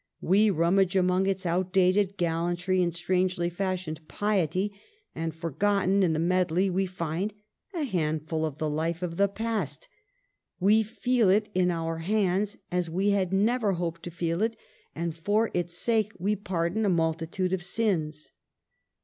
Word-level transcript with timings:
We 0.19 0.49
rummage 0.49 0.95
among 0.95 1.27
its 1.27 1.45
out 1.45 1.71
dated 1.71 2.17
gallantry 2.17 2.81
and 2.81 2.91
strangely 2.91 3.51
fashioned 3.51 4.07
piety, 4.07 4.73
and 5.13 5.31
forgotten 5.31 6.01
in 6.01 6.13
the 6.13 6.17
medley 6.17 6.71
we 6.71 6.87
find 6.87 7.35
a 7.75 7.83
handful 7.83 8.43
of 8.43 8.57
the 8.57 8.67
life 8.67 9.03
of 9.03 9.17
the 9.17 9.27
past. 9.27 9.87
We 10.59 10.81
feel 10.81 11.29
it 11.29 11.49
in 11.53 11.69
our 11.69 11.99
hands, 11.99 12.57
as 12.71 12.89
we 12.89 13.11
had 13.11 13.31
never 13.31 13.73
hoped 13.73 14.01
to 14.01 14.09
feel 14.09 14.41
it; 14.41 14.55
and 14.95 15.15
for 15.15 15.51
its 15.53 15.75
sake 15.75 16.13
we 16.17 16.35
pardon 16.35 16.83
a 16.83 16.89
multitude 16.89 17.53
of 17.53 17.61
sins. 17.61 18.31